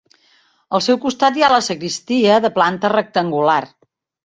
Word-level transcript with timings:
Al 0.77 0.81
seu 0.85 0.97
costat 1.03 1.37
hi 1.41 1.45
ha 1.45 1.51
la 1.57 1.61
sagristia, 1.67 2.41
de 2.47 2.53
planta 2.59 2.93
rectangular. 2.97 3.61